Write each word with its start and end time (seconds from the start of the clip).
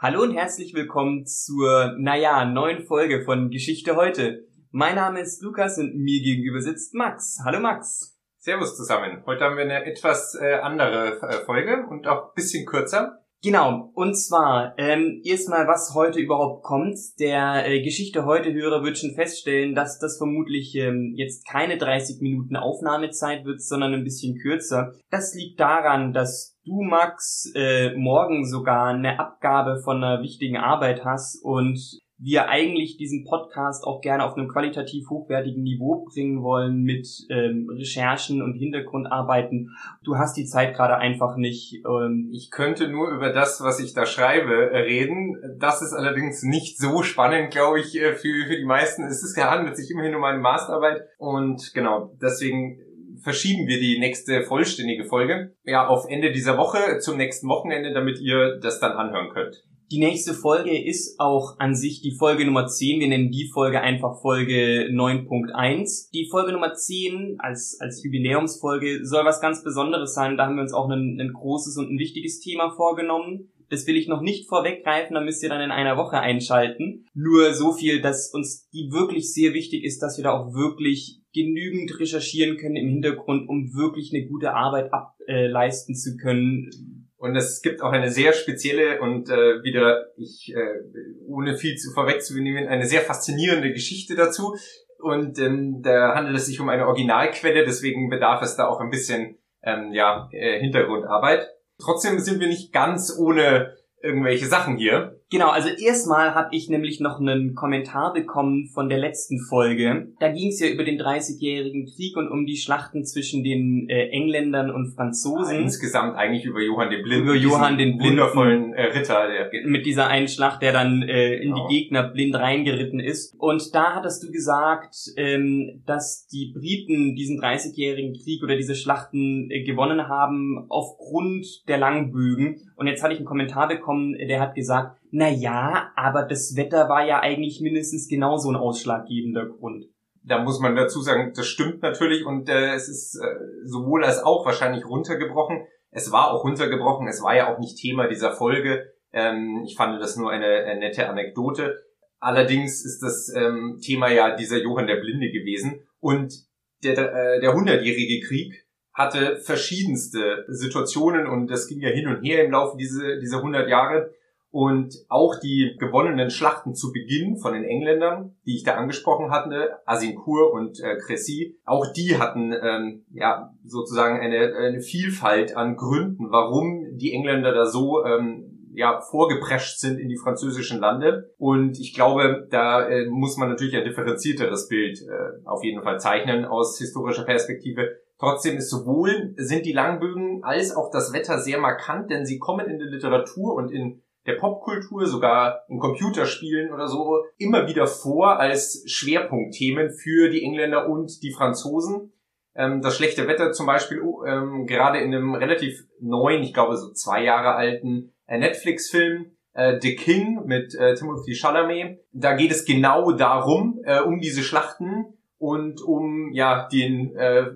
Hallo 0.00 0.22
und 0.22 0.32
herzlich 0.32 0.74
willkommen 0.74 1.26
zur, 1.26 1.96
naja, 1.98 2.44
neuen 2.44 2.86
Folge 2.86 3.24
von 3.24 3.50
Geschichte 3.50 3.96
heute. 3.96 4.46
Mein 4.70 4.94
Name 4.94 5.18
ist 5.18 5.42
Lukas 5.42 5.76
und 5.76 5.96
mir 5.96 6.22
gegenüber 6.22 6.60
sitzt 6.60 6.94
Max. 6.94 7.40
Hallo 7.44 7.58
Max. 7.58 8.16
Servus 8.36 8.76
zusammen. 8.76 9.24
Heute 9.26 9.42
haben 9.42 9.56
wir 9.56 9.64
eine 9.64 9.86
etwas 9.86 10.36
äh, 10.40 10.54
andere 10.60 11.20
äh, 11.20 11.44
Folge 11.44 11.84
und 11.90 12.06
auch 12.06 12.28
ein 12.28 12.34
bisschen 12.36 12.64
kürzer. 12.64 13.24
Genau, 13.40 13.92
und 13.94 14.16
zwar 14.16 14.74
ähm, 14.78 15.20
erstmal, 15.22 15.68
was 15.68 15.94
heute 15.94 16.18
überhaupt 16.18 16.64
kommt. 16.64 16.98
Der 17.20 17.68
äh, 17.68 17.82
Geschichte 17.82 18.24
heute 18.24 18.52
Hörer 18.52 18.82
wird 18.82 18.98
schon 18.98 19.14
feststellen, 19.14 19.76
dass 19.76 20.00
das 20.00 20.18
vermutlich 20.18 20.74
ähm, 20.74 21.14
jetzt 21.14 21.46
keine 21.46 21.78
30 21.78 22.20
Minuten 22.20 22.56
Aufnahmezeit 22.56 23.44
wird, 23.44 23.62
sondern 23.62 23.94
ein 23.94 24.02
bisschen 24.02 24.38
kürzer. 24.38 24.92
Das 25.10 25.34
liegt 25.34 25.60
daran, 25.60 26.12
dass 26.12 26.56
du, 26.64 26.82
Max, 26.82 27.52
äh, 27.54 27.94
morgen 27.94 28.44
sogar 28.44 28.88
eine 28.88 29.20
Abgabe 29.20 29.80
von 29.84 30.02
einer 30.02 30.20
wichtigen 30.20 30.56
Arbeit 30.56 31.04
hast 31.04 31.40
und 31.40 31.78
wir 32.18 32.48
eigentlich 32.48 32.96
diesen 32.96 33.24
Podcast 33.24 33.84
auch 33.84 34.00
gerne 34.00 34.24
auf 34.24 34.36
einem 34.36 34.48
qualitativ 34.48 35.08
hochwertigen 35.08 35.62
Niveau 35.62 36.04
bringen 36.04 36.42
wollen 36.42 36.82
mit 36.82 37.06
ähm, 37.30 37.68
Recherchen 37.70 38.42
und 38.42 38.54
Hintergrundarbeiten. 38.54 39.70
Du 40.02 40.16
hast 40.16 40.36
die 40.36 40.44
Zeit 40.44 40.74
gerade 40.74 40.96
einfach 40.96 41.36
nicht. 41.36 41.82
Ähm 41.86 42.28
ich 42.32 42.50
könnte 42.50 42.88
nur 42.88 43.10
über 43.10 43.32
das, 43.32 43.60
was 43.62 43.78
ich 43.78 43.94
da 43.94 44.04
schreibe, 44.04 44.70
äh, 44.72 44.78
reden. 44.78 45.36
Das 45.58 45.80
ist 45.80 45.92
allerdings 45.92 46.42
nicht 46.42 46.78
so 46.78 47.02
spannend, 47.02 47.52
glaube 47.52 47.78
ich, 47.78 47.94
äh, 47.96 48.14
für, 48.14 48.46
für 48.46 48.56
die 48.56 48.66
meisten. 48.66 49.04
Es 49.04 49.22
ist 49.22 49.38
handelt 49.38 49.76
sich 49.76 49.90
immerhin 49.90 50.16
um 50.16 50.24
eine 50.24 50.38
Masterarbeit 50.38 51.02
und 51.16 51.72
genau, 51.72 52.12
deswegen 52.20 52.80
verschieben 53.22 53.66
wir 53.66 53.78
die 53.78 53.98
nächste 53.98 54.42
vollständige 54.42 55.04
Folge 55.04 55.54
ja 55.64 55.86
auf 55.86 56.06
Ende 56.08 56.32
dieser 56.32 56.58
Woche 56.58 56.98
zum 56.98 57.16
nächsten 57.16 57.48
Wochenende, 57.48 57.92
damit 57.92 58.20
ihr 58.20 58.58
das 58.60 58.80
dann 58.80 58.92
anhören 58.92 59.30
könnt. 59.30 59.64
Die 59.90 60.00
nächste 60.00 60.34
Folge 60.34 60.78
ist 60.78 61.18
auch 61.18 61.58
an 61.58 61.74
sich 61.74 62.02
die 62.02 62.14
Folge 62.14 62.44
Nummer 62.44 62.66
10. 62.66 63.00
Wir 63.00 63.08
nennen 63.08 63.30
die 63.30 63.48
Folge 63.50 63.80
einfach 63.80 64.20
Folge 64.20 64.90
9.1. 64.92 66.10
Die 66.12 66.28
Folge 66.30 66.52
Nummer 66.52 66.74
10 66.74 67.36
als, 67.38 67.78
als 67.80 68.04
Jubiläumsfolge 68.04 69.06
soll 69.06 69.24
was 69.24 69.40
ganz 69.40 69.64
Besonderes 69.64 70.12
sein. 70.12 70.36
Da 70.36 70.44
haben 70.44 70.56
wir 70.56 70.62
uns 70.62 70.74
auch 70.74 70.90
ein, 70.90 71.18
ein 71.18 71.32
großes 71.32 71.78
und 71.78 71.90
ein 71.90 71.98
wichtiges 71.98 72.40
Thema 72.40 72.70
vorgenommen. 72.70 73.50
Das 73.70 73.86
will 73.86 73.96
ich 73.96 74.08
noch 74.08 74.20
nicht 74.20 74.46
vorweggreifen, 74.46 75.14
da 75.14 75.22
müsst 75.22 75.42
ihr 75.42 75.48
dann 75.48 75.62
in 75.62 75.70
einer 75.70 75.96
Woche 75.96 76.20
einschalten. 76.20 77.06
Nur 77.14 77.54
so 77.54 77.72
viel, 77.72 78.02
dass 78.02 78.30
uns 78.32 78.68
die 78.68 78.90
wirklich 78.90 79.32
sehr 79.32 79.54
wichtig 79.54 79.84
ist, 79.84 80.02
dass 80.02 80.18
wir 80.18 80.24
da 80.24 80.32
auch 80.32 80.52
wirklich 80.52 81.22
genügend 81.32 81.98
recherchieren 81.98 82.58
können 82.58 82.76
im 82.76 82.88
Hintergrund, 82.88 83.48
um 83.48 83.72
wirklich 83.74 84.12
eine 84.12 84.26
gute 84.26 84.52
Arbeit 84.52 84.90
ableisten 84.92 85.94
zu 85.94 86.16
können 86.16 87.07
und 87.18 87.34
es 87.34 87.62
gibt 87.62 87.82
auch 87.82 87.90
eine 87.90 88.10
sehr 88.10 88.32
spezielle 88.32 89.00
und 89.00 89.28
äh, 89.28 89.62
wieder, 89.64 90.06
ich 90.16 90.54
äh, 90.54 91.26
ohne 91.26 91.56
viel 91.56 91.76
zu 91.76 91.90
vorwegzunehmen, 91.92 92.68
eine 92.68 92.86
sehr 92.86 93.00
faszinierende 93.00 93.72
Geschichte 93.72 94.14
dazu. 94.14 94.56
Und 95.00 95.38
ähm, 95.40 95.82
da 95.82 96.14
handelt 96.14 96.36
es 96.36 96.46
sich 96.46 96.60
um 96.60 96.68
eine 96.68 96.86
Originalquelle, 96.86 97.64
deswegen 97.64 98.08
bedarf 98.08 98.42
es 98.42 98.56
da 98.56 98.68
auch 98.68 98.80
ein 98.80 98.90
bisschen 98.90 99.36
ähm, 99.64 99.92
ja, 99.92 100.28
äh, 100.32 100.60
Hintergrundarbeit. 100.60 101.48
Trotzdem 101.80 102.20
sind 102.20 102.40
wir 102.40 102.46
nicht 102.46 102.72
ganz 102.72 103.16
ohne 103.18 103.76
irgendwelche 104.00 104.46
Sachen 104.46 104.76
hier. 104.76 105.17
Genau, 105.30 105.48
also 105.50 105.68
erstmal 105.68 106.34
habe 106.34 106.48
ich 106.52 106.70
nämlich 106.70 107.00
noch 107.00 107.20
einen 107.20 107.54
Kommentar 107.54 108.14
bekommen 108.14 108.66
von 108.72 108.88
der 108.88 108.96
letzten 108.96 109.38
Folge. 109.38 110.08
Da 110.20 110.32
ging 110.32 110.48
es 110.48 110.60
ja 110.60 110.68
über 110.68 110.84
den 110.84 110.98
30-jährigen 110.98 111.86
Krieg 111.86 112.16
und 112.16 112.28
um 112.28 112.46
die 112.46 112.56
Schlachten 112.56 113.04
zwischen 113.04 113.44
den 113.44 113.88
äh, 113.90 114.08
Engländern 114.08 114.70
und 114.70 114.94
Franzosen. 114.94 115.56
Ah, 115.56 115.60
insgesamt 115.60 116.16
eigentlich 116.16 116.46
über 116.46 116.62
Johann 116.62 116.88
den 116.88 117.02
Blinden. 117.02 117.24
Über 117.24 117.34
Johann 117.34 117.76
den 117.76 117.98
Blinden. 117.98 118.18
Wundervollen 118.18 118.72
äh, 118.72 118.84
Ritter. 118.84 119.28
Der 119.28 119.50
mit 119.66 119.84
dieser 119.84 120.08
einen 120.08 120.28
Schlacht, 120.28 120.62
der 120.62 120.72
dann 120.72 121.02
äh, 121.02 121.34
in 121.34 121.52
genau. 121.52 121.68
die 121.68 121.74
Gegner 121.74 122.04
blind 122.04 122.34
reingeritten 122.34 123.00
ist. 123.00 123.34
Und 123.38 123.74
da 123.74 123.96
hattest 123.96 124.22
du 124.22 124.30
gesagt, 124.30 124.94
ähm, 125.16 125.82
dass 125.84 126.26
die 126.26 126.54
Briten 126.54 127.16
diesen 127.16 127.38
30-jährigen 127.38 128.14
Krieg 128.14 128.42
oder 128.42 128.56
diese 128.56 128.74
Schlachten 128.74 129.50
äh, 129.50 129.62
gewonnen 129.62 130.08
haben 130.08 130.64
aufgrund 130.70 131.68
der 131.68 131.76
Langbögen. 131.76 132.72
Und 132.76 132.86
jetzt 132.86 133.02
hatte 133.02 133.12
ich 133.12 133.18
einen 133.18 133.26
Kommentar 133.26 133.68
bekommen, 133.68 134.16
der 134.16 134.40
hat 134.40 134.54
gesagt, 134.54 134.97
na 135.10 135.28
ja, 135.28 135.92
aber 135.96 136.22
das 136.22 136.56
Wetter 136.56 136.88
war 136.88 137.06
ja 137.06 137.20
eigentlich 137.20 137.60
mindestens 137.60 138.08
genauso 138.08 138.50
ein 138.50 138.56
ausschlaggebender 138.56 139.46
Grund. 139.46 139.86
Da 140.22 140.42
muss 140.42 140.60
man 140.60 140.76
dazu 140.76 141.00
sagen, 141.00 141.32
das 141.34 141.46
stimmt 141.46 141.82
natürlich 141.82 142.26
und 142.26 142.48
äh, 142.48 142.74
es 142.74 142.88
ist 142.88 143.16
äh, 143.16 143.36
sowohl 143.64 144.04
als 144.04 144.22
auch 144.22 144.44
wahrscheinlich 144.44 144.84
runtergebrochen. 144.84 145.66
Es 145.90 146.12
war 146.12 146.32
auch 146.32 146.44
runtergebrochen, 146.44 147.08
es 147.08 147.22
war 147.22 147.34
ja 147.34 147.52
auch 147.52 147.58
nicht 147.58 147.78
Thema 147.78 148.08
dieser 148.08 148.32
Folge. 148.32 148.92
Ähm, 149.12 149.62
ich 149.64 149.76
fand 149.76 150.00
das 150.00 150.16
nur 150.16 150.30
eine, 150.30 150.46
eine 150.46 150.80
nette 150.80 151.08
Anekdote. 151.08 151.82
Allerdings 152.20 152.84
ist 152.84 153.00
das 153.00 153.32
ähm, 153.34 153.78
Thema 153.80 154.10
ja 154.10 154.36
dieser 154.36 154.58
Johann 154.58 154.86
der 154.86 154.96
Blinde 154.96 155.30
gewesen 155.30 155.86
und 156.00 156.34
der, 156.82 156.98
äh, 156.98 157.40
der 157.40 157.54
hundertjährige 157.54 158.26
Krieg 158.26 158.66
hatte 158.92 159.38
verschiedenste 159.38 160.44
Situationen 160.48 161.26
und 161.28 161.46
das 161.46 161.68
ging 161.68 161.80
ja 161.80 161.88
hin 161.88 162.08
und 162.08 162.22
her 162.22 162.44
im 162.44 162.50
Laufe 162.50 162.76
dieser, 162.76 163.18
dieser 163.18 163.38
100 163.38 163.68
Jahre. 163.68 164.12
Und 164.50 164.94
auch 165.08 165.34
die 165.40 165.76
gewonnenen 165.78 166.30
Schlachten 166.30 166.74
zu 166.74 166.90
Beginn 166.92 167.36
von 167.36 167.52
den 167.52 167.64
Engländern, 167.64 168.36
die 168.46 168.56
ich 168.56 168.64
da 168.64 168.74
angesprochen 168.74 169.30
hatte, 169.30 169.78
Azincourt 169.84 170.52
und 170.54 170.80
äh, 170.80 170.96
Crécy, 170.96 171.56
auch 171.64 171.92
die 171.92 172.18
hatten 172.18 172.52
ähm, 172.52 173.04
ja 173.10 173.52
sozusagen 173.64 174.18
eine, 174.20 174.54
eine 174.56 174.80
Vielfalt 174.80 175.54
an 175.56 175.76
Gründen, 175.76 176.30
warum 176.30 176.96
die 176.96 177.12
Engländer 177.12 177.52
da 177.52 177.66
so 177.66 178.04
ähm, 178.04 178.58
ja, 178.78 179.00
vorgeprescht 179.00 179.80
sind 179.80 179.98
in 179.98 180.08
die 180.08 180.16
französischen 180.16 180.78
Lande. 180.78 181.34
Und 181.36 181.80
ich 181.80 181.94
glaube, 181.94 182.46
da 182.48 182.88
äh, 182.88 183.06
muss 183.06 183.36
man 183.36 183.48
natürlich 183.48 183.76
ein 183.76 183.84
differenzierteres 183.84 184.68
Bild 184.68 185.00
äh, 185.02 185.46
auf 185.46 185.64
jeden 185.64 185.82
Fall 185.82 185.98
zeichnen 185.98 186.44
aus 186.44 186.78
historischer 186.78 187.24
Perspektive. 187.24 187.96
Trotzdem 188.20 188.56
ist 188.56 188.70
sowohl 188.70 189.34
sind 189.36 189.66
die 189.66 189.72
Langbögen 189.72 190.44
als 190.44 190.74
auch 190.74 190.90
das 190.92 191.12
Wetter 191.12 191.38
sehr 191.38 191.58
markant, 191.58 192.10
denn 192.10 192.24
sie 192.24 192.38
kommen 192.38 192.68
in 192.68 192.78
der 192.78 192.88
Literatur 192.88 193.54
und 193.54 193.70
in 193.70 194.02
der 194.28 194.34
Popkultur, 194.34 195.06
sogar 195.06 195.64
in 195.68 195.78
Computerspielen 195.78 196.72
oder 196.72 196.86
so, 196.86 197.24
immer 197.38 197.66
wieder 197.66 197.86
vor 197.86 198.38
als 198.38 198.84
Schwerpunktthemen 198.86 199.90
für 199.90 200.28
die 200.28 200.44
Engländer 200.44 200.88
und 200.88 201.22
die 201.22 201.32
Franzosen. 201.32 202.12
Ähm, 202.54 202.82
das 202.82 202.96
schlechte 202.96 203.26
Wetter 203.26 203.52
zum 203.52 203.66
Beispiel, 203.66 204.00
oh, 204.02 204.24
ähm, 204.24 204.66
gerade 204.66 204.98
in 204.98 205.14
einem 205.14 205.34
relativ 205.34 205.84
neuen, 206.00 206.42
ich 206.42 206.54
glaube 206.54 206.76
so 206.76 206.92
zwei 206.92 207.24
Jahre 207.24 207.54
alten 207.54 208.12
äh, 208.26 208.38
Netflix-Film, 208.38 209.32
äh, 209.54 209.78
The 209.80 209.96
King 209.96 210.42
mit 210.44 210.74
äh, 210.74 210.94
Timothy 210.94 211.34
Chalamet. 211.34 211.98
Da 212.12 212.34
geht 212.34 212.50
es 212.50 212.64
genau 212.64 213.12
darum, 213.12 213.80
äh, 213.84 214.00
um 214.00 214.20
diese 214.20 214.42
Schlachten 214.42 215.17
und 215.38 215.80
um 215.82 216.32
ja 216.32 216.68
den 216.68 217.14
äh, 217.16 217.46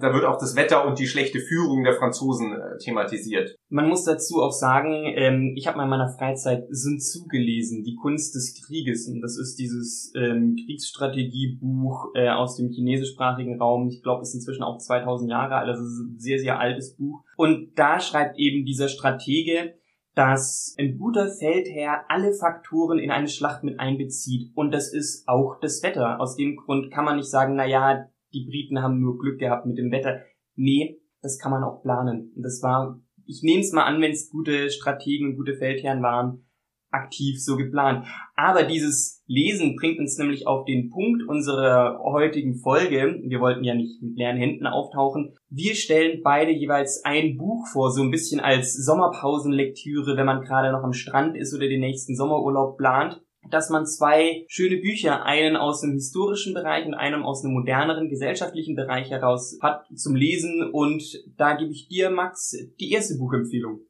da 0.00 0.14
wird 0.14 0.24
auch 0.24 0.38
das 0.38 0.56
Wetter 0.56 0.86
und 0.86 0.98
die 0.98 1.06
schlechte 1.06 1.40
Führung 1.40 1.82
der 1.82 1.94
Franzosen 1.94 2.52
äh, 2.52 2.78
thematisiert. 2.78 3.56
Man 3.68 3.88
muss 3.88 4.04
dazu 4.04 4.42
auch 4.42 4.52
sagen, 4.52 5.12
ähm, 5.16 5.54
ich 5.56 5.66
habe 5.66 5.76
mal 5.76 5.84
in 5.84 5.90
meiner 5.90 6.08
Freizeit 6.08 6.66
Sun 6.70 6.98
Tzu 6.98 7.26
gelesen, 7.26 7.82
die 7.82 7.96
Kunst 7.96 8.34
des 8.34 8.54
Krieges 8.64 9.08
und 9.08 9.20
das 9.20 9.36
ist 9.38 9.56
dieses 9.56 10.12
ähm, 10.16 10.56
Kriegsstrategiebuch 10.64 12.14
äh, 12.14 12.28
aus 12.30 12.56
dem 12.56 12.70
chinesischsprachigen 12.70 13.60
Raum. 13.60 13.88
Ich 13.88 14.02
glaube, 14.02 14.22
es 14.22 14.28
ist 14.28 14.36
inzwischen 14.36 14.62
auch 14.62 14.78
2000 14.78 15.30
Jahre 15.30 15.56
alt, 15.56 15.68
also 15.68 15.82
sehr 16.16 16.38
sehr 16.38 16.60
altes 16.60 16.96
Buch 16.96 17.24
und 17.36 17.72
da 17.76 18.00
schreibt 18.00 18.38
eben 18.38 18.64
dieser 18.64 18.88
Stratege 18.88 19.74
dass 20.14 20.74
ein 20.78 20.98
guter 20.98 21.28
Feldherr 21.28 22.04
alle 22.08 22.32
Faktoren 22.32 22.98
in 22.98 23.10
eine 23.10 23.28
Schlacht 23.28 23.62
mit 23.62 23.78
einbezieht. 23.78 24.50
Und 24.54 24.72
das 24.72 24.92
ist 24.92 25.26
auch 25.28 25.58
das 25.60 25.82
Wetter. 25.82 26.20
Aus 26.20 26.36
dem 26.36 26.56
Grund 26.56 26.90
kann 26.92 27.04
man 27.04 27.16
nicht 27.16 27.30
sagen, 27.30 27.54
na 27.56 27.66
ja, 27.66 28.08
die 28.32 28.44
Briten 28.44 28.82
haben 28.82 29.00
nur 29.00 29.18
Glück 29.18 29.38
gehabt 29.38 29.66
mit 29.66 29.78
dem 29.78 29.90
Wetter. 29.90 30.20
Nee, 30.56 31.00
das 31.22 31.38
kann 31.38 31.52
man 31.52 31.64
auch 31.64 31.82
planen. 31.82 32.32
Und 32.34 32.42
das 32.42 32.62
war, 32.62 33.00
ich 33.24 33.42
nehme 33.42 33.60
es 33.60 33.72
mal 33.72 33.84
an, 33.84 34.00
wenn 34.00 34.12
es 34.12 34.30
gute 34.30 34.70
Strategen 34.70 35.30
und 35.30 35.36
gute 35.36 35.54
Feldherren 35.54 36.02
waren, 36.02 36.44
aktiv 36.90 37.42
so 37.42 37.56
geplant. 37.56 38.06
Aber 38.36 38.64
dieses 38.64 39.22
Lesen 39.26 39.76
bringt 39.76 39.98
uns 39.98 40.18
nämlich 40.18 40.46
auf 40.46 40.64
den 40.64 40.90
Punkt 40.90 41.22
unserer 41.28 42.00
heutigen 42.02 42.56
Folge. 42.56 43.20
Wir 43.24 43.40
wollten 43.40 43.64
ja 43.64 43.74
nicht 43.74 44.02
mit 44.02 44.16
leeren 44.16 44.36
Händen 44.36 44.66
auftauchen. 44.66 45.36
Wir 45.48 45.74
stellen 45.74 46.20
beide 46.22 46.52
jeweils 46.52 47.02
ein 47.04 47.36
Buch 47.36 47.66
vor, 47.72 47.90
so 47.90 48.02
ein 48.02 48.10
bisschen 48.10 48.40
als 48.40 48.74
Sommerpausenlektüre, 48.74 50.16
wenn 50.16 50.26
man 50.26 50.42
gerade 50.42 50.72
noch 50.72 50.82
am 50.82 50.92
Strand 50.92 51.36
ist 51.36 51.54
oder 51.54 51.68
den 51.68 51.80
nächsten 51.80 52.16
Sommerurlaub 52.16 52.76
plant 52.76 53.20
dass 53.48 53.70
man 53.70 53.86
zwei 53.86 54.44
schöne 54.48 54.76
Bücher, 54.76 55.24
einen 55.24 55.56
aus 55.56 55.80
dem 55.80 55.92
historischen 55.92 56.54
Bereich 56.54 56.86
und 56.86 56.94
einem 56.94 57.24
aus 57.24 57.42
einem 57.42 57.54
moderneren 57.54 58.08
gesellschaftlichen 58.08 58.76
Bereich 58.76 59.10
heraus 59.10 59.58
hat 59.62 59.86
zum 59.94 60.14
Lesen. 60.14 60.70
Und 60.70 61.02
da 61.36 61.54
gebe 61.54 61.72
ich 61.72 61.88
dir, 61.88 62.10
Max, 62.10 62.54
die 62.78 62.90
erste 62.90 63.16
Buchempfehlung. 63.16 63.80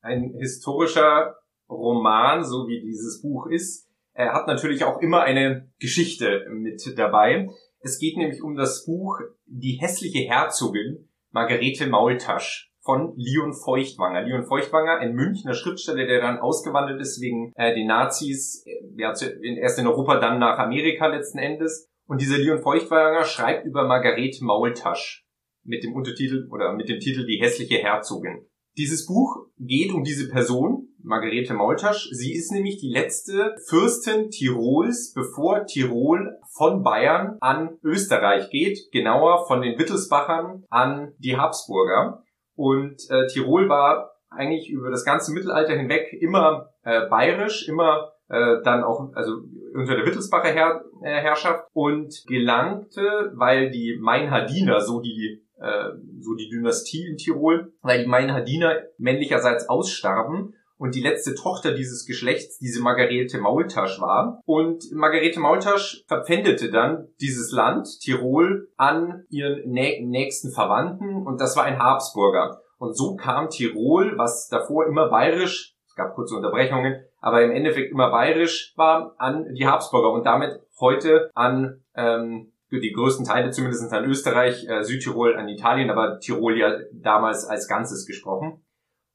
Ein 0.00 0.34
historischer 0.38 1.34
Roman, 1.70 2.44
so 2.44 2.66
wie 2.66 2.80
dieses 2.80 3.22
Buch 3.22 3.46
ist, 3.46 3.88
er 4.12 4.34
hat 4.34 4.46
natürlich 4.46 4.84
auch 4.84 5.00
immer 5.00 5.22
eine 5.22 5.70
Geschichte 5.78 6.44
mit 6.50 6.82
dabei. 6.96 7.48
Es 7.80 7.98
geht 7.98 8.16
nämlich 8.16 8.42
um 8.42 8.56
das 8.56 8.84
Buch 8.84 9.20
Die 9.46 9.78
hässliche 9.80 10.28
Herzogin 10.28 11.08
Margarete 11.30 11.86
Maultasch 11.86 12.70
von 12.82 13.14
Leon 13.16 13.54
Feuchtwanger. 13.54 14.22
Leon 14.22 14.44
Feuchtwanger, 14.44 14.98
ein 14.98 15.14
Münchner 15.14 15.54
Schriftsteller, 15.54 16.06
der 16.06 16.20
dann 16.20 16.38
ausgewandert 16.38 17.00
ist 17.00 17.20
wegen 17.20 17.52
äh, 17.54 17.74
den 17.74 17.86
Nazis, 17.86 18.64
äh, 18.66 18.72
ja, 18.96 19.14
erst 19.60 19.78
in 19.78 19.86
Europa, 19.86 20.18
dann 20.18 20.38
nach 20.38 20.58
Amerika 20.58 21.06
letzten 21.06 21.38
Endes. 21.38 21.88
Und 22.06 22.20
dieser 22.20 22.38
Leon 22.38 22.60
Feuchtwanger 22.60 23.24
schreibt 23.24 23.64
über 23.64 23.86
Margarete 23.86 24.44
Maultasch 24.44 25.24
mit 25.62 25.84
dem 25.84 25.94
Untertitel 25.94 26.48
oder 26.50 26.74
mit 26.74 26.88
dem 26.88 26.98
Titel 26.98 27.24
Die 27.26 27.40
hässliche 27.40 27.76
Herzogin. 27.76 28.46
Dieses 28.76 29.06
Buch 29.06 29.46
geht 29.58 29.92
um 29.92 30.02
diese 30.02 30.28
Person, 30.28 30.88
Margarete 31.02 31.54
Maultasch. 31.54 32.08
Sie 32.12 32.34
ist 32.34 32.52
nämlich 32.52 32.78
die 32.78 32.92
letzte 32.92 33.54
Fürstin 33.68 34.30
Tirols, 34.30 35.12
bevor 35.14 35.66
Tirol 35.66 36.38
von 36.56 36.82
Bayern 36.82 37.36
an 37.40 37.78
Österreich 37.82 38.50
geht, 38.50 38.78
genauer 38.92 39.46
von 39.46 39.62
den 39.62 39.78
Wittelsbachern 39.78 40.64
an 40.68 41.14
die 41.18 41.36
Habsburger. 41.36 42.22
Und 42.54 43.00
äh, 43.10 43.26
Tirol 43.26 43.68
war 43.68 44.12
eigentlich 44.28 44.70
über 44.70 44.90
das 44.90 45.04
ganze 45.04 45.32
Mittelalter 45.32 45.74
hinweg 45.74 46.12
immer 46.12 46.70
äh, 46.84 47.08
bayerisch, 47.08 47.68
immer 47.68 48.12
äh, 48.28 48.62
dann 48.62 48.84
auch 48.84 49.12
also 49.14 49.32
unter 49.74 49.96
der 49.96 50.06
Wittelsbacher 50.06 50.50
Herr, 50.50 50.84
äh, 51.02 51.20
Herrschaft 51.20 51.64
und 51.72 52.14
gelangte, 52.26 53.32
weil 53.34 53.70
die 53.70 53.98
Mainhardiner 54.00 54.80
so 54.80 55.00
die 55.00 55.42
äh, 55.60 55.90
so 56.20 56.34
die 56.34 56.48
Dynastie 56.48 57.06
in 57.06 57.16
Tirol, 57.16 57.72
weil 57.82 58.04
die 58.04 58.08
Mainhardiner 58.08 58.76
männlicherseits 58.98 59.68
ausstarben 59.68 60.54
und 60.80 60.94
die 60.94 61.02
letzte 61.02 61.34
Tochter 61.34 61.74
dieses 61.74 62.06
Geschlechts 62.06 62.58
diese 62.58 62.80
Margarete 62.80 63.36
Maultasch 63.36 64.00
war. 64.00 64.40
Und 64.46 64.90
Margarete 64.92 65.38
Maultasch 65.38 66.02
verpfändete 66.08 66.70
dann 66.70 67.08
dieses 67.20 67.52
Land, 67.52 68.00
Tirol, 68.00 68.70
an 68.78 69.24
ihren 69.28 69.70
nä 69.70 70.00
nächsten 70.00 70.50
Verwandten 70.50 71.26
und 71.26 71.38
das 71.38 71.54
war 71.54 71.64
ein 71.64 71.78
Habsburger. 71.78 72.62
Und 72.78 72.96
so 72.96 73.14
kam 73.14 73.50
Tirol, 73.50 74.16
was 74.16 74.48
davor 74.48 74.86
immer 74.86 75.10
bayerisch, 75.10 75.76
es 75.86 75.94
gab 75.94 76.14
kurze 76.14 76.34
Unterbrechungen, 76.34 77.04
aber 77.20 77.42
im 77.42 77.50
Endeffekt 77.50 77.92
immer 77.92 78.10
bayerisch 78.10 78.72
war, 78.76 79.14
an 79.18 79.52
die 79.54 79.66
Habsburger 79.66 80.10
und 80.12 80.24
damit 80.24 80.60
heute 80.80 81.30
an 81.34 81.84
ähm, 81.94 82.54
die 82.70 82.92
größten 82.92 83.26
Teile 83.26 83.50
zumindest 83.50 83.92
an 83.92 84.06
Österreich, 84.06 84.66
äh, 84.66 84.82
Südtirol, 84.82 85.36
an 85.36 85.48
Italien, 85.48 85.90
aber 85.90 86.20
Tirol 86.20 86.56
ja 86.56 86.78
damals 86.94 87.44
als 87.44 87.68
Ganzes 87.68 88.06
gesprochen. 88.06 88.64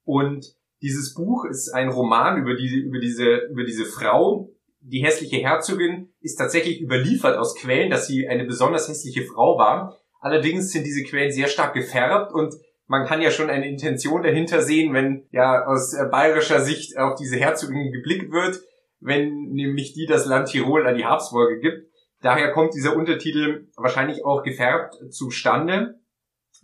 Und 0.03 0.55
dieses 0.81 1.13
Buch 1.13 1.45
ist 1.45 1.69
ein 1.73 1.89
Roman 1.89 2.41
über 2.41 2.55
diese, 2.55 2.77
über 2.77 2.99
diese, 2.99 3.47
über 3.51 3.63
diese 3.63 3.85
Frau. 3.85 4.49
Die 4.81 5.03
hässliche 5.03 5.37
Herzogin 5.37 6.13
ist 6.21 6.35
tatsächlich 6.35 6.81
überliefert 6.81 7.37
aus 7.37 7.55
Quellen, 7.55 7.89
dass 7.89 8.07
sie 8.07 8.27
eine 8.27 8.45
besonders 8.45 8.87
hässliche 8.87 9.23
Frau 9.23 9.57
war. 9.57 9.97
Allerdings 10.19 10.71
sind 10.71 10.85
diese 10.85 11.03
Quellen 11.03 11.31
sehr 11.31 11.47
stark 11.47 11.73
gefärbt 11.73 12.33
und 12.33 12.53
man 12.87 13.05
kann 13.05 13.21
ja 13.21 13.31
schon 13.31 13.49
eine 13.49 13.67
Intention 13.67 14.21
dahinter 14.21 14.61
sehen, 14.61 14.93
wenn 14.93 15.27
ja 15.31 15.65
aus 15.65 15.93
äh, 15.93 16.05
bayerischer 16.05 16.61
Sicht 16.61 16.97
auf 16.97 17.15
diese 17.15 17.37
Herzogin 17.37 17.91
geblickt 17.91 18.31
wird, 18.31 18.59
wenn 18.99 19.51
nämlich 19.51 19.93
die 19.93 20.05
das 20.05 20.25
Land 20.25 20.49
Tirol 20.49 20.85
an 20.85 20.97
die 20.97 21.05
Habsburger 21.05 21.57
gibt. 21.57 21.89
Daher 22.21 22.51
kommt 22.51 22.73
dieser 22.73 22.95
Untertitel 22.95 23.67
wahrscheinlich 23.75 24.23
auch 24.23 24.43
gefärbt 24.43 24.95
zustande. 25.11 25.99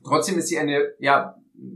Trotzdem 0.04 0.38
ist 0.38 0.48
sie 0.48 0.58
eine 0.58 0.94
ja 1.00 1.36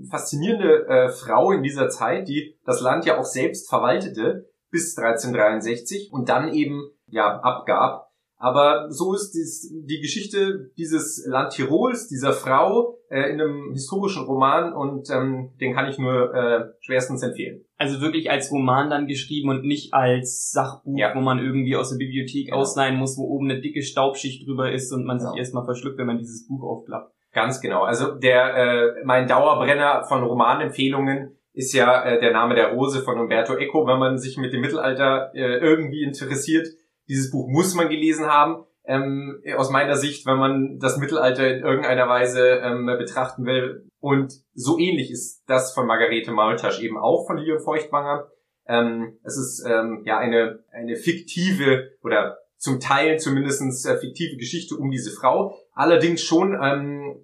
faszinierende 0.09 0.87
äh, 0.87 1.09
Frau 1.09 1.51
in 1.51 1.63
dieser 1.63 1.89
Zeit, 1.89 2.27
die 2.27 2.57
das 2.65 2.81
Land 2.81 3.05
ja 3.05 3.19
auch 3.19 3.25
selbst 3.25 3.69
verwaltete 3.69 4.49
bis 4.71 4.97
1363 4.97 6.11
und 6.11 6.29
dann 6.29 6.53
eben 6.53 6.89
ja 7.07 7.39
abgab. 7.39 8.05
Aber 8.37 8.91
so 8.91 9.13
ist 9.13 9.31
dies, 9.31 9.71
die 9.87 10.01
Geschichte 10.01 10.71
dieses 10.77 11.25
Land 11.25 11.53
Tirols, 11.53 12.07
dieser 12.07 12.33
Frau 12.33 12.99
äh, 13.09 13.31
in 13.31 13.39
einem 13.39 13.71
historischen 13.71 14.25
Roman 14.25 14.73
und 14.73 15.09
ähm, 15.09 15.53
den 15.61 15.73
kann 15.73 15.89
ich 15.89 15.97
nur 15.97 16.33
äh, 16.33 16.65
schwerstens 16.81 17.23
empfehlen. 17.23 17.63
Also 17.77 18.01
wirklich 18.01 18.29
als 18.29 18.51
Roman 18.51 18.89
dann 18.89 19.07
geschrieben 19.07 19.49
und 19.49 19.63
nicht 19.63 19.93
als 19.93 20.51
Sachbuch, 20.51 20.97
ja. 20.97 21.15
wo 21.15 21.21
man 21.21 21.39
irgendwie 21.39 21.77
aus 21.77 21.89
der 21.91 21.97
Bibliothek 21.97 22.47
genau. 22.47 22.57
ausleihen 22.57 22.97
muss, 22.97 23.17
wo 23.17 23.23
oben 23.23 23.49
eine 23.49 23.61
dicke 23.61 23.81
Staubschicht 23.81 24.45
drüber 24.45 24.71
ist 24.71 24.91
und 24.91 25.05
man 25.05 25.17
genau. 25.17 25.31
sich 25.31 25.39
erstmal 25.39 25.65
verschluckt, 25.65 25.97
wenn 25.97 26.07
man 26.07 26.17
dieses 26.17 26.45
Buch 26.45 26.61
aufklappt. 26.61 27.14
Ganz 27.35 27.59
genau. 27.59 27.83
Also 27.83 28.15
der 28.15 28.55
äh, 28.55 29.03
mein 29.03 29.27
Dauerbrenner 29.27 30.05
von 30.05 30.23
Romanempfehlungen 30.23 31.37
ist 31.51 31.73
ja 31.73 32.05
äh, 32.05 32.17
der 32.21 32.31
Name 32.31 32.55
der 32.55 32.71
Rose 32.71 33.01
von 33.01 33.19
Umberto 33.19 33.57
Eco, 33.57 33.85
wenn 33.85 33.99
man 33.99 34.17
sich 34.17 34.37
mit 34.37 34.53
dem 34.53 34.61
Mittelalter 34.61 35.31
äh, 35.35 35.57
irgendwie 35.57 36.03
interessiert. 36.03 36.65
Dieses 37.09 37.31
Buch 37.31 37.49
muss 37.49 37.75
man 37.75 37.89
gelesen 37.89 38.27
haben. 38.27 38.63
Ähm, 38.85 39.41
aus 39.57 39.69
meiner 39.69 39.97
Sicht, 39.97 40.25
wenn 40.25 40.37
man 40.37 40.79
das 40.79 40.97
Mittelalter 40.97 41.45
in 41.49 41.63
irgendeiner 41.63 42.07
Weise 42.07 42.61
ähm, 42.63 42.85
betrachten 42.85 43.45
will. 43.45 43.89
Und 43.99 44.33
so 44.53 44.77
ähnlich 44.79 45.11
ist 45.11 45.43
das 45.45 45.73
von 45.73 45.87
Margarete 45.87 46.31
Maultasch 46.31 46.79
eben 46.81 46.97
auch 46.97 47.27
von 47.27 47.35
Leon 47.35 47.59
Feuchtwanger. 47.59 48.29
Ähm, 48.65 49.17
es 49.23 49.37
ist 49.37 49.65
ähm, 49.67 50.03
ja 50.05 50.19
eine, 50.19 50.63
eine 50.71 50.95
fiktive 50.95 51.97
oder 52.01 52.37
zum 52.57 52.79
Teil 52.79 53.19
zumindest 53.19 53.85
äh, 53.85 53.97
fiktive 53.97 54.37
Geschichte 54.37 54.75
um 54.75 54.89
diese 54.89 55.11
Frau, 55.11 55.57
allerdings 55.75 56.21
schon 56.21 56.57
ähm, 56.59 57.15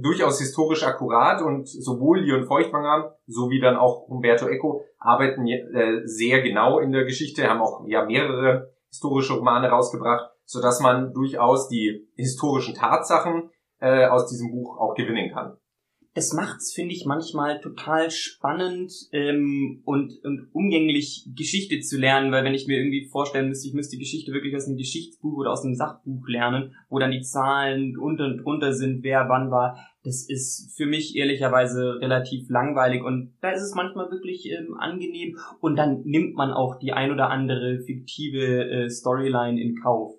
durchaus 0.00 0.38
historisch 0.38 0.84
akkurat 0.84 1.42
und 1.42 1.68
sowohl 1.68 2.20
Leon 2.20 2.44
Feuchtwanger 2.44 3.16
sowie 3.26 3.60
dann 3.60 3.76
auch 3.76 4.08
Umberto 4.08 4.46
Eco 4.46 4.84
arbeiten 4.98 5.46
äh, 5.46 6.02
sehr 6.04 6.42
genau 6.42 6.78
in 6.78 6.92
der 6.92 7.04
Geschichte, 7.04 7.48
haben 7.48 7.60
auch 7.60 7.84
ja 7.88 8.04
mehrere 8.04 8.72
historische 8.88 9.34
Romane 9.34 9.68
rausgebracht, 9.68 10.30
so 10.44 10.60
dass 10.60 10.80
man 10.80 11.12
durchaus 11.12 11.68
die 11.68 12.08
historischen 12.14 12.74
Tatsachen 12.74 13.50
äh, 13.80 14.06
aus 14.06 14.28
diesem 14.28 14.52
Buch 14.52 14.78
auch 14.78 14.94
gewinnen 14.94 15.32
kann 15.32 15.56
das 16.14 16.34
macht's, 16.34 16.74
finde 16.74 16.94
ich, 16.94 17.06
manchmal 17.06 17.60
total 17.60 18.10
spannend 18.10 18.92
ähm, 19.12 19.80
und, 19.84 20.12
und 20.24 20.48
umgänglich 20.52 21.26
Geschichte 21.34 21.80
zu 21.80 21.98
lernen, 21.98 22.30
weil 22.32 22.44
wenn 22.44 22.54
ich 22.54 22.66
mir 22.66 22.78
irgendwie 22.78 23.08
vorstellen 23.08 23.48
müsste, 23.48 23.68
ich 23.68 23.74
müsste 23.74 23.96
Geschichte 23.96 24.32
wirklich 24.32 24.54
aus 24.54 24.66
einem 24.66 24.76
Geschichtsbuch 24.76 25.38
oder 25.38 25.52
aus 25.52 25.64
einem 25.64 25.74
Sachbuch 25.74 26.26
lernen, 26.28 26.74
wo 26.90 26.98
dann 26.98 27.12
die 27.12 27.22
Zahlen 27.22 27.96
unter 27.96 28.26
und 28.26 28.38
drunter 28.38 28.74
sind, 28.74 29.02
wer 29.02 29.28
wann 29.30 29.50
war, 29.50 29.78
das 30.04 30.28
ist 30.28 30.74
für 30.76 30.84
mich 30.84 31.16
ehrlicherweise 31.16 31.98
relativ 32.00 32.50
langweilig 32.50 33.02
und 33.02 33.34
da 33.40 33.50
ist 33.52 33.62
es 33.62 33.74
manchmal 33.74 34.10
wirklich 34.10 34.50
ähm, 34.50 34.74
angenehm 34.78 35.38
und 35.60 35.76
dann 35.76 36.02
nimmt 36.04 36.34
man 36.34 36.52
auch 36.52 36.78
die 36.78 36.92
ein 36.92 37.10
oder 37.10 37.30
andere 37.30 37.80
fiktive 37.86 38.68
äh, 38.68 38.90
Storyline 38.90 39.58
in 39.58 39.80
Kauf. 39.80 40.12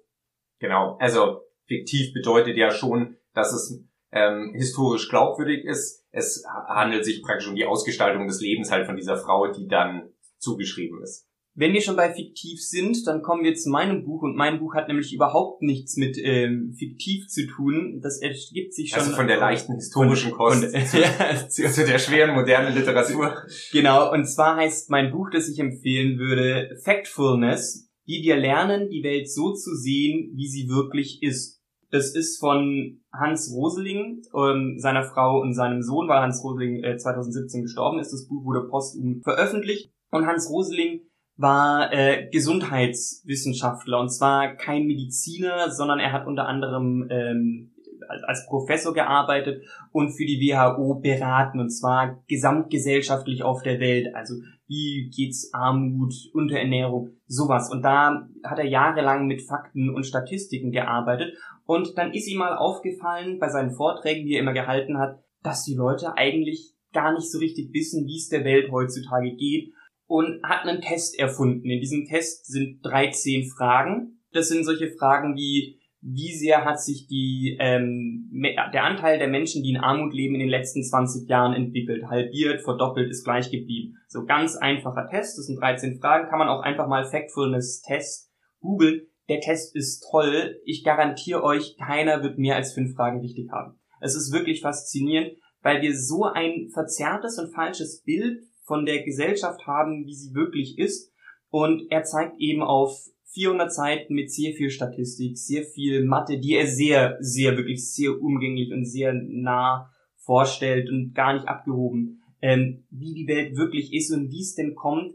Genau, 0.60 0.98
also 1.00 1.42
fiktiv 1.68 2.14
bedeutet 2.14 2.58
ja 2.58 2.72
schon, 2.72 3.18
dass 3.34 3.54
es 3.54 3.86
ähm, 4.14 4.54
historisch 4.56 5.10
glaubwürdig 5.10 5.66
ist. 5.66 6.06
Es 6.12 6.44
handelt 6.68 7.06
sich 7.06 7.22
praktisch 7.24 7.48
um 7.48 7.56
die 7.56 7.66
Ausgestaltung 7.66 8.28
des 8.28 8.42
Lebens 8.42 8.72
halt 8.72 8.86
von 8.86 8.96
dieser 8.96 9.18
Frau, 9.18 9.52
die 9.52 9.68
dann 9.68 10.10
zugeschrieben 10.38 11.02
ist. 11.02 11.28
Wenn 11.56 11.74
wir 11.74 11.82
schon 11.82 11.96
bei 11.96 12.12
fiktiv 12.12 12.60
sind, 12.64 13.06
dann 13.06 13.22
kommen 13.22 13.44
wir 13.44 13.54
zu 13.54 13.70
meinem 13.70 14.04
Buch 14.04 14.24
und 14.24 14.36
mein 14.36 14.60
Buch 14.60 14.74
hat 14.74 14.88
nämlich 14.88 15.14
überhaupt 15.14 15.62
nichts 15.62 15.98
mit 15.98 16.18
ähm, 16.18 16.74
fiktiv 16.76 17.28
zu 17.28 17.46
tun. 17.46 18.00
Das 18.02 18.20
ergibt 18.22 18.74
sich 18.74 18.90
schon. 18.90 19.00
Also 19.00 19.12
von 19.12 19.28
der 19.28 19.38
leichten 19.38 19.76
historischen 19.76 20.32
Kost 20.32 20.64
von, 20.88 21.00
ja, 21.00 21.48
zu, 21.48 21.72
zu 21.72 21.86
der 21.86 22.00
schweren 22.00 22.34
modernen 22.34 22.74
Literatur. 22.74 23.38
Genau, 23.72 24.12
und 24.12 24.26
zwar 24.26 24.56
heißt 24.56 24.90
mein 24.90 25.12
Buch, 25.12 25.30
das 25.32 25.48
ich 25.48 25.60
empfehlen 25.60 26.18
würde, 26.18 26.76
Factfulness, 26.84 27.88
wie 28.06 28.24
wir 28.24 28.36
lernen, 28.36 28.90
die 28.90 29.04
Welt 29.04 29.30
so 29.30 29.54
zu 29.54 29.76
sehen, 29.76 30.32
wie 30.36 30.48
sie 30.48 30.68
wirklich 30.70 31.22
ist. 31.22 31.62
Das 31.94 32.16
ist 32.16 32.40
von 32.40 33.02
Hans 33.14 33.54
Roseling, 33.56 34.24
ähm, 34.36 34.80
seiner 34.80 35.04
Frau 35.04 35.40
und 35.40 35.54
seinem 35.54 35.84
Sohn, 35.84 36.08
weil 36.08 36.22
Hans 36.22 36.44
Roseling 36.44 36.84
äh, 36.84 36.98
2017 36.98 37.62
gestorben 37.62 38.00
ist. 38.00 38.12
Das 38.12 38.28
Buch 38.28 38.44
wurde 38.46 38.68
postum 38.68 39.22
veröffentlicht. 39.24 39.94
Und 40.10 40.26
Hans 40.26 40.50
Roseling 40.50 41.02
war 41.38 41.94
äh, 41.94 42.30
Gesundheitswissenschaftler 42.32 44.00
und 44.00 44.10
zwar 44.10 44.56
kein 44.56 44.88
Mediziner, 44.88 45.70
sondern 45.70 46.00
er 46.00 46.14
hat 46.14 46.26
unter 46.26 46.48
anderem 46.48 47.08
ähm, 47.12 47.76
als 48.08 48.48
Professor 48.48 48.94
gearbeitet 48.94 49.64
und 49.92 50.14
für 50.14 50.26
die 50.26 50.40
WHO 50.40 50.96
beraten 50.96 51.60
und 51.60 51.70
zwar 51.70 52.24
gesamtgesellschaftlich 52.28 53.44
auf 53.44 53.62
der 53.62 53.80
Welt. 53.80 54.16
Also 54.16 54.34
wie 54.68 55.12
geht's 55.16 55.54
Armut, 55.54 56.14
Unterernährung, 56.34 57.10
sowas. 57.28 57.70
Und 57.72 57.84
da 57.84 58.28
hat 58.44 58.60
er 58.60 58.66
jahrelang 58.66 59.28
mit 59.28 59.42
Fakten 59.42 59.94
und 59.94 60.06
Statistiken 60.06 60.72
gearbeitet. 60.72 61.38
Und 61.66 61.98
dann 61.98 62.14
ist 62.14 62.28
ihm 62.28 62.40
mal 62.40 62.58
aufgefallen 62.58 63.40
bei 63.40 63.50
seinen 63.50 63.72
Vorträgen, 63.72 64.26
die 64.26 64.34
er 64.34 64.42
immer 64.42 64.54
gehalten 64.54 64.98
hat, 64.98 65.24
dass 65.42 65.64
die 65.64 65.76
Leute 65.76 66.18
eigentlich 66.18 66.74
gar 66.92 67.14
nicht 67.14 67.32
so 67.32 67.40
richtig 67.40 67.74
wissen, 67.74 68.06
wie 68.06 68.18
es 68.18 68.30
der 68.30 68.44
Welt 68.44 68.72
heutzutage 68.72 69.36
geht. 69.36 69.74
Und 70.06 70.44
hat 70.44 70.68
einen 70.68 70.82
Test 70.82 71.18
erfunden. 71.18 71.70
In 71.70 71.80
diesem 71.80 72.06
Test 72.06 72.46
sind 72.46 72.82
13 72.84 73.50
Fragen. 73.58 74.20
Das 74.32 74.50
sind 74.50 74.66
solche 74.66 74.92
Fragen 74.92 75.36
wie, 75.36 75.80
wie 76.02 76.34
sehr 76.34 76.66
hat 76.66 76.82
sich 76.82 77.08
die, 77.08 77.58
ähm, 77.60 78.30
der 78.74 78.84
Anteil 78.84 79.18
der 79.18 79.30
Menschen, 79.30 79.64
die 79.64 79.72
in 79.72 79.78
Armut 79.78 80.14
leben, 80.14 80.36
in 80.36 80.42
den 80.42 80.50
letzten 80.50 80.84
20 80.84 81.30
Jahren 81.30 81.54
entwickelt. 81.54 82.04
Halbiert, 82.10 82.62
verdoppelt, 82.62 83.10
ist 83.10 83.24
gleich 83.24 83.50
geblieben. 83.50 83.96
So 84.08 84.26
ganz 84.26 84.58
einfacher 84.58 85.08
Test, 85.10 85.38
das 85.38 85.46
sind 85.46 85.60
13 85.62 86.00
Fragen, 86.00 86.30
kann 86.30 86.40
man 86.40 86.50
auch 86.50 86.62
einfach 86.62 86.88
mal 86.88 87.06
Factfulness-Test 87.06 88.30
googeln. 88.60 89.08
Der 89.30 89.40
Test 89.40 89.76
ist 89.76 90.06
toll. 90.12 90.60
Ich 90.66 90.84
garantiere 90.84 91.44
euch, 91.44 91.78
keiner 91.78 92.24
wird 92.24 92.38
mehr 92.38 92.56
als 92.56 92.74
fünf 92.74 92.96
Fragen 92.96 93.22
richtig 93.22 93.50
haben. 93.52 93.80
Es 94.02 94.16
ist 94.16 94.34
wirklich 94.34 94.62
faszinierend. 94.62 95.38
weil 95.66 95.82
wir 95.82 95.98
so 95.98 96.26
ein 96.26 96.68
verzerrtes 96.74 97.40
und 97.40 97.54
falsches 97.54 98.04
Bild 98.04 98.44
von 98.64 98.86
der 98.86 99.02
Gesellschaft 99.04 99.66
haben, 99.66 100.06
wie 100.06 100.14
sie 100.14 100.34
wirklich 100.34 100.78
ist. 100.78 101.14
Und 101.50 101.90
er 101.90 102.04
zeigt 102.04 102.36
eben 102.38 102.62
auf 102.62 102.98
400 103.34 103.74
Seiten 103.74 104.14
mit 104.14 104.32
sehr 104.32 104.54
viel 104.54 104.70
Statistik, 104.70 105.38
sehr 105.38 105.64
viel 105.64 106.04
Mathe, 106.04 106.38
die 106.38 106.54
er 106.56 106.68
sehr, 106.68 107.18
sehr, 107.22 107.56
wirklich 107.58 107.94
sehr 107.94 108.22
umgänglich 108.22 108.72
und 108.72 108.86
sehr 108.86 109.14
nah 109.14 109.90
vorstellt 110.18 110.90
und 110.90 111.14
gar 111.14 111.34
nicht 111.34 111.48
abgehoben, 111.48 112.22
ähm, 112.42 112.86
wie 112.90 113.14
die 113.14 113.28
Welt 113.28 113.56
wirklich 113.56 113.94
ist 113.94 114.12
und 114.12 114.32
wie 114.32 114.42
es 114.42 114.56
denn 114.56 114.76
kommt, 114.76 115.14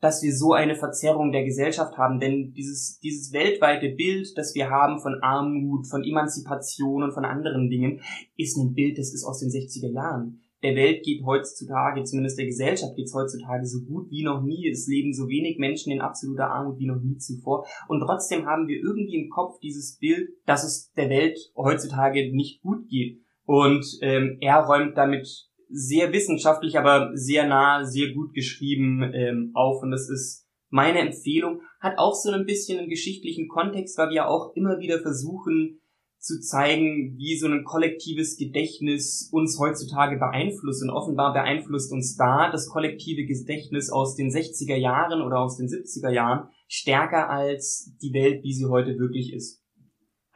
dass 0.00 0.22
wir 0.22 0.34
so 0.34 0.52
eine 0.52 0.76
Verzerrung 0.76 1.32
der 1.32 1.44
Gesellschaft 1.44 1.96
haben. 1.96 2.20
Denn 2.20 2.52
dieses, 2.52 2.98
dieses 3.00 3.32
weltweite 3.32 3.90
Bild, 3.90 4.36
das 4.36 4.54
wir 4.54 4.70
haben 4.70 5.00
von 5.00 5.20
Armut, 5.22 5.86
von 5.88 6.04
Emanzipation 6.04 7.02
und 7.02 7.12
von 7.12 7.24
anderen 7.24 7.68
Dingen, 7.68 8.00
ist 8.36 8.56
ein 8.56 8.74
Bild, 8.74 8.98
das 8.98 9.12
ist 9.12 9.24
aus 9.24 9.40
den 9.40 9.50
60er 9.50 9.92
Jahren. 9.92 10.42
Der 10.62 10.74
Welt 10.74 11.04
geht 11.04 11.24
heutzutage, 11.24 12.02
zumindest 12.02 12.36
der 12.36 12.46
Gesellschaft 12.46 12.96
geht 12.96 13.06
es 13.06 13.14
heutzutage 13.14 13.64
so 13.64 13.84
gut 13.84 14.10
wie 14.10 14.24
noch 14.24 14.42
nie. 14.42 14.68
Es 14.68 14.88
leben 14.88 15.12
so 15.12 15.28
wenig 15.28 15.58
Menschen 15.58 15.92
in 15.92 16.00
absoluter 16.00 16.50
Armut 16.50 16.80
wie 16.80 16.86
noch 16.86 17.00
nie 17.00 17.16
zuvor. 17.16 17.64
Und 17.86 18.00
trotzdem 18.00 18.46
haben 18.46 18.66
wir 18.66 18.76
irgendwie 18.76 19.14
im 19.14 19.30
Kopf 19.30 19.60
dieses 19.60 19.98
Bild, 19.98 20.30
dass 20.46 20.64
es 20.64 20.92
der 20.94 21.10
Welt 21.10 21.38
heutzutage 21.56 22.34
nicht 22.34 22.60
gut 22.60 22.88
geht. 22.88 23.20
Und 23.44 23.86
ähm, 24.02 24.38
er 24.40 24.64
räumt 24.64 24.96
damit 24.96 25.47
sehr 25.68 26.12
wissenschaftlich, 26.12 26.78
aber 26.78 27.10
sehr 27.14 27.46
nah, 27.46 27.84
sehr 27.84 28.12
gut 28.12 28.34
geschrieben 28.34 29.02
ähm, 29.14 29.50
auf. 29.54 29.82
Und 29.82 29.90
das 29.90 30.08
ist 30.08 30.46
meine 30.70 31.00
Empfehlung. 31.00 31.60
Hat 31.80 31.98
auch 31.98 32.14
so 32.14 32.30
ein 32.30 32.46
bisschen 32.46 32.78
einen 32.78 32.88
geschichtlichen 32.88 33.48
Kontext, 33.48 33.98
weil 33.98 34.10
wir 34.10 34.28
auch 34.28 34.54
immer 34.54 34.78
wieder 34.78 35.00
versuchen 35.00 35.80
zu 36.18 36.40
zeigen, 36.40 37.16
wie 37.16 37.36
so 37.36 37.46
ein 37.46 37.64
kollektives 37.64 38.36
Gedächtnis 38.36 39.28
uns 39.32 39.58
heutzutage 39.58 40.18
beeinflusst. 40.18 40.82
Und 40.82 40.90
offenbar 40.90 41.32
beeinflusst 41.32 41.92
uns 41.92 42.16
da 42.16 42.50
das 42.50 42.68
kollektive 42.68 43.24
Gedächtnis 43.24 43.90
aus 43.90 44.16
den 44.16 44.30
60er 44.30 44.76
Jahren 44.76 45.22
oder 45.22 45.38
aus 45.38 45.56
den 45.56 45.68
70er 45.68 46.10
Jahren 46.10 46.48
stärker 46.66 47.30
als 47.30 47.94
die 48.02 48.12
Welt, 48.12 48.42
wie 48.42 48.52
sie 48.52 48.66
heute 48.66 48.98
wirklich 48.98 49.32
ist. 49.32 49.57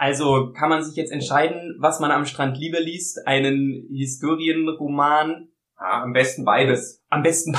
Also 0.02 0.52
kann 0.52 0.68
man 0.68 0.82
sich 0.82 0.96
jetzt 0.96 1.12
entscheiden, 1.12 1.76
was 1.78 2.00
man 2.00 2.10
am 2.10 2.26
Strand 2.26 2.58
lieber 2.58 2.80
liest, 2.80 3.24
einen 3.24 3.86
Historienroman. 3.88 5.46
Ja, 5.78 6.02
am 6.02 6.12
besten 6.12 6.44
beides. 6.44 7.04
Am 7.08 7.22
besten, 7.22 7.56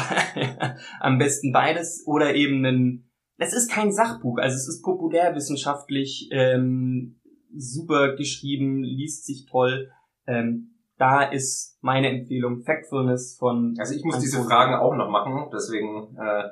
am 1.00 1.20
besten 1.20 1.54
beides 1.54 2.04
oder 2.06 2.36
eben 2.36 2.66
ein. 2.66 3.10
Es 3.38 3.54
ist 3.54 3.72
kein 3.72 3.94
Sachbuch, 3.94 4.40
also 4.40 4.58
es 4.58 4.68
ist 4.68 4.84
populärwissenschaftlich 4.84 6.28
ähm, 6.34 7.22
super 7.56 8.18
geschrieben, 8.18 8.84
liest 8.84 9.26
sich 9.26 9.46
toll. 9.50 9.90
Ähm, 10.28 10.76
da 10.98 11.24
ist 11.24 11.78
meine 11.80 12.10
Empfehlung 12.10 12.62
Factfulness 12.64 13.38
von. 13.40 13.74
Also 13.80 13.96
ich 13.96 14.04
muss 14.04 14.20
diese 14.20 14.44
Fragen 14.44 14.76
auch 14.76 14.98
noch 14.98 15.10
machen, 15.10 15.50
deswegen 15.54 16.18
äh, 16.18 16.50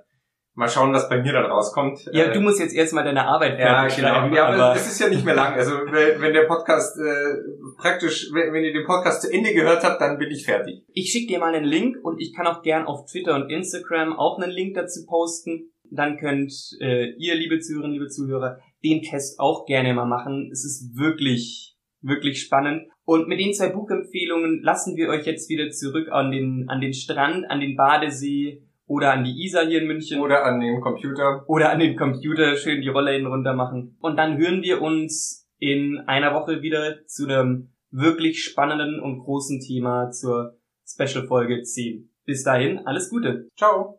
Mal 0.53 0.67
schauen, 0.67 0.91
was 0.91 1.07
bei 1.07 1.21
mir 1.21 1.31
dann 1.31 1.45
rauskommt. 1.45 2.09
Ja, 2.11 2.25
äh, 2.25 2.33
du 2.33 2.41
musst 2.41 2.59
jetzt 2.59 2.75
erstmal 2.75 3.05
deine 3.05 3.25
Arbeit 3.25 3.57
ja, 3.57 3.87
genau. 3.87 4.35
Ja, 4.35 4.47
aber 4.47 4.75
es 4.75 4.85
ist 4.85 4.99
ja 4.99 5.07
nicht 5.07 5.23
mehr 5.23 5.33
lang. 5.33 5.53
Also 5.53 5.71
wenn 5.71 6.33
der 6.33 6.43
Podcast 6.43 6.97
äh, 6.97 7.37
praktisch, 7.77 8.29
wenn, 8.33 8.51
wenn 8.51 8.63
ihr 8.63 8.73
den 8.73 8.85
Podcast 8.85 9.21
zu 9.21 9.31
Ende 9.31 9.53
gehört 9.53 9.81
habt, 9.85 10.01
dann 10.01 10.17
bin 10.17 10.29
ich 10.29 10.45
fertig. 10.45 10.83
Ich 10.91 11.09
schicke 11.11 11.27
dir 11.27 11.39
mal 11.39 11.55
einen 11.55 11.63
Link 11.63 11.95
und 12.03 12.19
ich 12.19 12.33
kann 12.35 12.47
auch 12.47 12.63
gern 12.63 12.85
auf 12.85 13.05
Twitter 13.09 13.35
und 13.35 13.49
Instagram 13.49 14.11
auch 14.19 14.39
einen 14.39 14.51
Link 14.51 14.75
dazu 14.75 15.05
posten. 15.07 15.71
Dann 15.89 16.17
könnt 16.17 16.53
äh, 16.81 17.11
ihr, 17.17 17.35
liebe 17.35 17.59
Zuhörerinnen, 17.59 17.93
liebe 17.93 18.09
Zuhörer, 18.09 18.59
den 18.83 19.03
Test 19.03 19.39
auch 19.39 19.65
gerne 19.65 19.93
mal 19.93 20.05
machen. 20.05 20.49
Es 20.51 20.65
ist 20.65 20.97
wirklich, 20.97 21.77
wirklich 22.01 22.41
spannend. 22.41 22.89
Und 23.05 23.29
mit 23.29 23.39
den 23.39 23.53
zwei 23.53 23.69
Buchempfehlungen 23.69 24.61
lassen 24.63 24.97
wir 24.97 25.07
euch 25.07 25.25
jetzt 25.25 25.49
wieder 25.49 25.69
zurück 25.69 26.09
an 26.11 26.31
den, 26.31 26.65
an 26.67 26.81
den 26.81 26.93
Strand, 26.93 27.49
an 27.49 27.61
den 27.61 27.77
Badesee 27.77 28.63
oder 28.91 29.13
an 29.13 29.23
die 29.23 29.45
Isar 29.45 29.65
hier 29.65 29.81
in 29.81 29.87
München. 29.87 30.19
Oder 30.19 30.43
an 30.45 30.59
den 30.59 30.81
Computer. 30.81 31.45
Oder 31.47 31.71
an 31.71 31.79
den 31.79 31.95
Computer 31.95 32.57
schön 32.57 32.81
die 32.81 32.89
Rolle 32.89 33.13
hin 33.13 33.25
runter 33.25 33.53
machen. 33.53 33.95
Und 34.01 34.17
dann 34.17 34.37
hören 34.37 34.61
wir 34.61 34.81
uns 34.81 35.49
in 35.59 35.99
einer 36.07 36.33
Woche 36.33 36.61
wieder 36.61 37.05
zu 37.05 37.23
einem 37.25 37.71
wirklich 37.89 38.43
spannenden 38.43 38.99
und 38.99 39.19
großen 39.19 39.61
Thema 39.61 40.11
zur 40.11 40.57
Special 40.85 41.25
Folge 41.25 41.61
10. 41.61 42.09
Bis 42.25 42.43
dahin, 42.43 42.79
alles 42.79 43.09
Gute. 43.09 43.47
Ciao. 43.55 43.89